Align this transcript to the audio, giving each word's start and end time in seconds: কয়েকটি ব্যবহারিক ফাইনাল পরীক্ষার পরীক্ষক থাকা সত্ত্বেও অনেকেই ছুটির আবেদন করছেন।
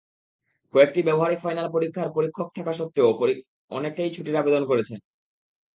কয়েকটি 0.73 0.99
ব্যবহারিক 1.03 1.39
ফাইনাল 1.39 1.67
পরীক্ষার 1.71 2.13
পরীক্ষক 2.15 2.47
থাকা 2.57 2.73
সত্ত্বেও 2.73 3.09
অনেকেই 3.71 4.13
ছুটির 4.15 4.39
আবেদন 4.41 4.63
করছেন। 4.65 4.99